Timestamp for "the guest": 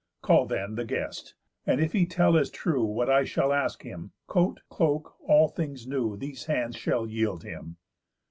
0.73-1.35